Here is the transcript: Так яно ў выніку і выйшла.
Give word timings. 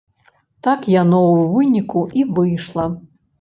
Так 0.67 0.87
яно 1.01 1.19
ў 1.25 1.35
выніку 1.57 2.01
і 2.23 2.25
выйшла. 2.39 2.89